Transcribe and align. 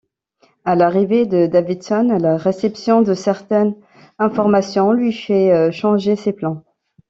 À 0.65 0.73
l'arrivée 0.75 1.27
de 1.27 1.45
Davidson, 1.45 2.17
la 2.19 2.35
réception 2.35 3.03
de 3.03 3.13
certaines 3.13 3.75
informations 4.17 4.91
lui 4.93 5.13
fait 5.13 5.71
changer 5.71 6.15
ses 6.15 6.33
plans. 6.33 6.63